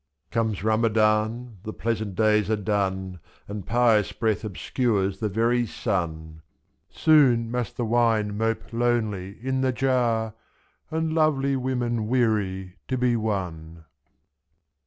93 0.33 0.33
Comes 0.33 0.63
Ramadan, 0.63 1.57
the 1.61 1.71
pleasant 1.73 2.15
days 2.15 2.49
are 2.49 2.55
done. 2.55 3.19
And 3.47 3.67
pious 3.67 4.11
breath 4.11 4.43
obscures 4.43 5.19
the 5.19 5.29
very 5.29 5.67
sun; 5.67 6.41
x.iS' 6.89 6.99
Soon 7.03 7.51
must 7.51 7.77
the 7.77 7.85
wine 7.85 8.35
mope 8.35 8.73
lonely 8.73 9.37
in 9.39 9.61
the 9.61 9.71
jar. 9.71 10.33
And 10.89 11.13
lovely 11.13 11.55
women 11.55 12.07
weary 12.07 12.77
to 12.87 12.97
be 12.97 13.15
won. 13.15 13.85